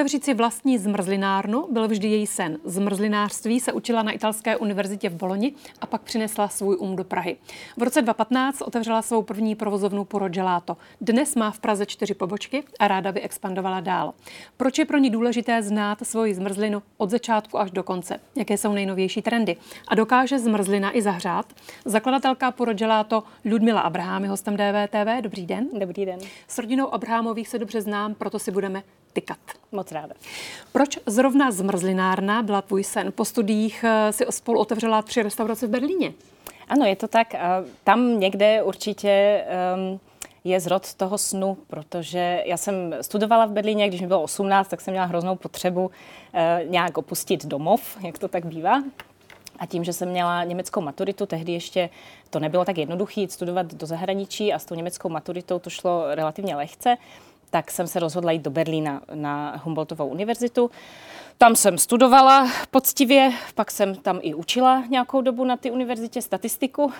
[0.00, 2.58] Otevřít si vlastní zmrzlinárnu byl vždy její sen.
[2.64, 7.36] Zmrzlinářství se učila na italské univerzitě v Boloni a pak přinesla svůj um do Prahy.
[7.76, 10.76] V roce 2015 otevřela svou první provozovnu Puro Gelato.
[11.00, 14.14] Dnes má v Praze čtyři pobočky a ráda by expandovala dál.
[14.56, 18.20] Proč je pro ní důležité znát svoji zmrzlinu od začátku až do konce?
[18.36, 19.56] Jaké jsou nejnovější trendy?
[19.88, 21.52] A dokáže zmrzlina i zahřát?
[21.84, 25.22] Zakladatelka Puro Gelato Ludmila Abraham je hostem DVTV.
[25.22, 25.68] Dobrý den.
[25.78, 26.18] Dobrý den.
[26.48, 28.82] S rodinou Abrahamových se dobře znám, proto si budeme
[29.12, 29.38] tykat.
[29.72, 30.14] Moc ráda.
[30.72, 33.12] Proč zrovna zmrzlinárna byla tvůj sen?
[33.12, 36.12] Po studiích eh, si spolu otevřela tři restaurace v Berlíně.
[36.70, 37.34] Ano, je to tak.
[37.84, 40.00] Tam někde určitě um,
[40.44, 44.80] je zrod toho snu, protože já jsem studovala v Berlíně, když mi bylo 18, tak
[44.80, 45.90] jsem měla hroznou potřebu uh,
[46.70, 48.82] nějak opustit domov, jak to tak bývá.
[49.58, 51.90] A tím, že jsem měla německou maturitu, tehdy ještě
[52.30, 56.56] to nebylo tak jednoduché studovat do zahraničí a s tou německou maturitou to šlo relativně
[56.56, 56.96] lehce,
[57.50, 60.70] tak jsem se rozhodla jít do Berlína na Humboldtovou univerzitu.
[61.38, 66.92] Tam jsem studovala poctivě, pak jsem tam i učila nějakou dobu na té univerzitě statistiku.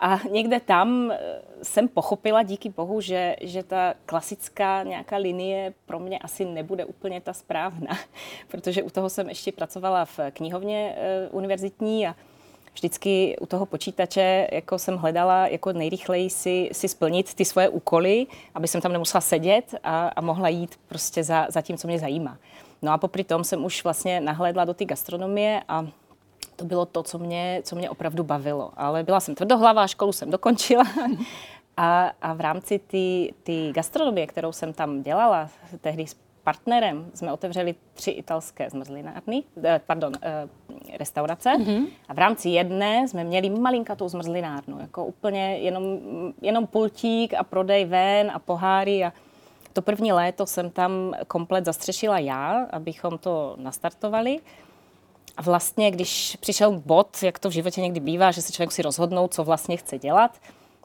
[0.00, 1.18] A někde tam eh,
[1.62, 7.20] jsem pochopila, díky bohu, že, že ta klasická nějaká linie pro mě asi nebude úplně
[7.20, 7.98] ta správná,
[8.48, 12.14] protože u toho jsem ještě pracovala v knihovně e, univerzitní a
[12.76, 18.26] vždycky u toho počítače jako jsem hledala jako nejrychleji si, si splnit ty svoje úkoly,
[18.54, 21.98] aby jsem tam nemusela sedět a, a mohla jít prostě za, za tím, co mě
[21.98, 22.38] zajímá.
[22.82, 25.86] No a popri tom jsem už vlastně nahlédla do té gastronomie a
[26.56, 28.72] to bylo to, co mě, co mě opravdu bavilo.
[28.76, 30.84] Ale byla jsem tvrdohlavá, školu jsem dokončila.
[31.78, 32.80] A, a v rámci
[33.42, 36.06] té gastronomie, kterou jsem tam dělala, tehdy
[36.46, 40.48] partnerem jsme otevřeli tři italské zmrzlinárny, eh, pardon, eh,
[40.98, 41.50] restaurace.
[41.50, 41.86] Mm-hmm.
[42.08, 45.98] A v rámci jedné jsme měli malinkatou zmrzlinárnu, jako úplně jenom,
[46.42, 49.12] jenom pultík a prodej ven a poháry a
[49.72, 54.40] to první léto jsem tam komplet zastřešila já, abychom to nastartovali.
[55.36, 58.82] A vlastně, když přišel bod, jak to v životě někdy bývá, že se člověk si
[58.82, 60.38] rozhodnou, co vlastně chce dělat,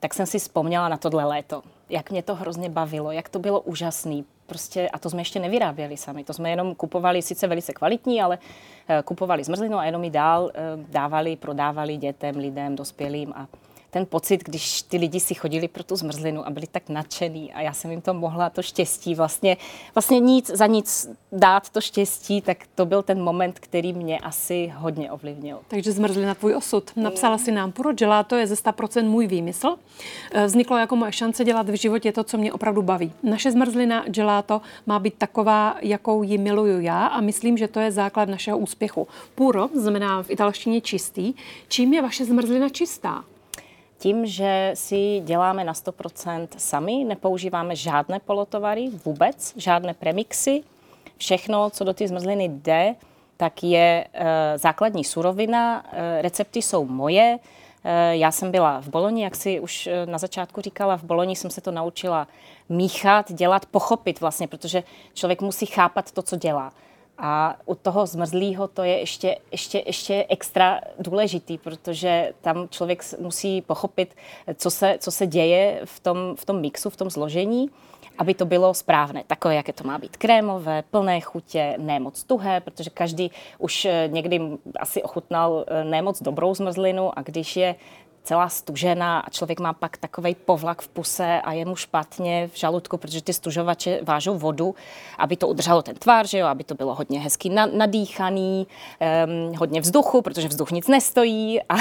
[0.00, 1.62] tak jsem si vzpomněla na tohle léto.
[1.88, 4.24] Jak mě to hrozně bavilo, jak to bylo úžasný.
[4.46, 8.38] Prostě, a to jsme ještě nevyráběli sami, to jsme jenom kupovali, sice velice kvalitní, ale
[8.38, 10.50] uh, kupovali zmrzlinu a jenom ji dál uh,
[10.90, 13.46] dávali, prodávali dětem, lidem, dospělým a
[13.96, 17.60] ten pocit, když ty lidi si chodili pro tu zmrzlinu a byli tak nadšený a
[17.60, 19.56] já jsem jim to mohla, to štěstí, vlastně,
[19.94, 24.72] vlastně nic za nic dát to štěstí, tak to byl ten moment, který mě asi
[24.76, 25.58] hodně ovlivnil.
[25.68, 26.90] Takže zmrzlina tvůj osud.
[26.96, 27.90] Napsala si nám, puro
[28.26, 29.76] to je ze 100% můj výmysl.
[30.32, 33.12] Eh, vzniklo jako moje šance dělat v životě to, co mě opravdu baví.
[33.22, 37.92] Naše zmrzlina gelato má být taková, jakou ji miluju já a myslím, že to je
[37.92, 39.08] základ našeho úspěchu.
[39.34, 41.34] Puro znamená v italštině čistý.
[41.68, 43.24] Čím je vaše zmrzlina čistá?
[43.98, 50.62] Tím, že si děláme na 100% sami, nepoužíváme žádné polotovary vůbec, žádné premixy.
[51.16, 52.94] Všechno, co do té zmrzliny jde,
[53.36, 57.38] tak je e, základní surovina, e, recepty jsou moje.
[57.84, 61.50] E, já jsem byla v Boloni, jak si už na začátku říkala, v Boloni jsem
[61.50, 62.28] se to naučila
[62.68, 64.82] míchat, dělat, pochopit vlastně, protože
[65.14, 66.72] člověk musí chápat to, co dělá.
[67.18, 73.62] A u toho zmrzlého to je ještě, ještě, ještě extra důležitý, protože tam člověk musí
[73.62, 74.14] pochopit,
[74.54, 77.70] co se, co se děje v tom, v tom mixu, v tom zložení,
[78.18, 82.60] aby to bylo správné, takové, jaké to má být krémové, plné chutě, ne moc tuhé,
[82.60, 84.40] protože každý už někdy
[84.80, 87.74] asi ochutnal eh, ne moc dobrou zmrzlinu a když je
[88.26, 92.58] celá stužená a člověk má pak takový povlak v puse a je mu špatně v
[92.58, 94.74] žaludku, protože ty stužovače vážou vodu,
[95.18, 98.66] aby to udrželo ten tvar, že jo, aby to bylo hodně hezky nadýchaný,
[99.46, 101.74] um, hodně vzduchu, protože vzduch nic nestojí a,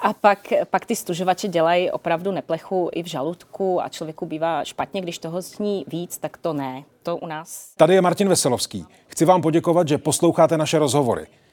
[0.00, 0.38] a pak,
[0.70, 5.42] pak ty stužovače dělají opravdu neplechu i v žaludku a člověku bývá špatně, když toho
[5.42, 6.84] zní víc, tak to ne.
[7.02, 7.74] To u nás.
[7.76, 8.86] Tady je Martin Veselovský.
[9.06, 11.26] Chci vám poděkovat, že posloucháte naše rozhovory.